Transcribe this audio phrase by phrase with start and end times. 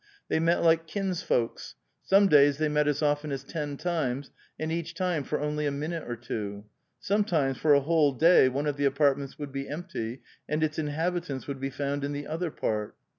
[0.29, 4.95] They met like kinsfolks; some days they met as often as ten times, and each
[4.95, 6.65] time for only a minute or two;
[6.99, 11.23] sometimes for a whole day one of the apartments would be empty, and its inhabi
[11.23, 12.95] tants would be found in the other part.